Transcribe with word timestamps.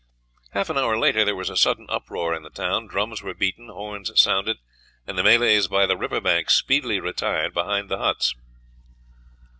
Half 0.53 0.71
an 0.71 0.79
hour 0.79 0.97
later 0.97 1.23
there 1.23 1.35
was 1.35 1.51
a 1.51 1.55
sudden 1.55 1.85
uproar 1.87 2.33
in 2.33 2.41
the 2.41 2.49
town, 2.49 2.87
drums 2.87 3.21
were 3.21 3.35
beaten, 3.35 3.67
horns 3.69 4.11
sounded, 4.19 4.57
and 5.05 5.15
the 5.15 5.21
Malays 5.21 5.67
by 5.67 5.85
the 5.85 5.95
river 5.95 6.19
bank 6.19 6.49
speedily 6.49 6.99
retired 6.99 7.53
behind 7.53 7.87
the 7.87 7.99
huts. 7.99 8.33